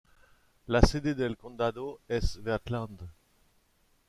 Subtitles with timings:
[0.67, 3.07] La sede del condado es Wheatland.